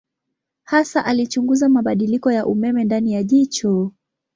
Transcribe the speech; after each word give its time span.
Hasa 0.63 1.05
alichunguza 1.05 1.69
mabadiliko 1.69 2.31
ya 2.31 2.45
umeme 2.45 2.83
ndani 2.83 3.13
ya 3.13 3.23
jicho. 3.23 3.91